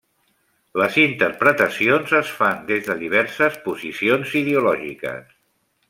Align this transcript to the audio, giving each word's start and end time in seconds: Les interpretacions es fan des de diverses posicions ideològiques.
Les 0.81 0.95
interpretacions 1.01 2.15
es 2.21 2.33
fan 2.39 2.65
des 2.71 2.89
de 2.89 2.97
diverses 3.05 3.61
posicions 3.69 4.35
ideològiques. 4.45 5.39